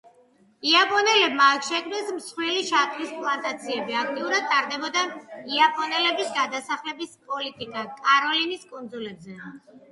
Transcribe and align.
იაპონელებმა 0.67 1.49
აქ 1.57 1.67
შექმნეს 1.67 2.07
მსხვილი 2.15 2.63
შაქრის 2.69 3.11
პლანტაციები, 3.19 3.97
აქტიურად 4.05 4.49
ტარდებოდა 4.55 5.05
იაპონელების 5.59 6.35
გადასახლების 6.41 7.17
პოლიტიკა 7.31 7.89
კაროლინის 8.03 8.69
კუნძულებზე. 8.75 9.41